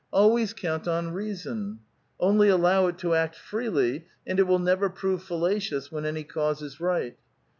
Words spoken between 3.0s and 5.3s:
act freely, and it will never prove